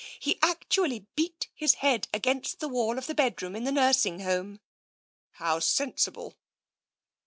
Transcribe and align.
He 0.19 0.39
actually 0.41 1.05
beat 1.15 1.49
his 1.53 1.75
head 1.75 2.07
against 2.11 2.59
the 2.59 2.67
wall 2.67 2.97
of 2.97 3.05
the 3.05 3.13
bed 3.13 3.39
room 3.43 3.55
in 3.55 3.65
the 3.65 3.71
nursing 3.71 4.21
home/' 4.21 4.59
"How 5.33 5.59
sensible!" 5.59 6.39